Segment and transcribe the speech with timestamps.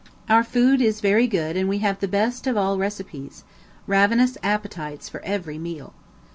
[0.27, 3.43] Our food is very good and we have the best of all receipts,
[3.85, 5.93] ravenous appetites for every meal.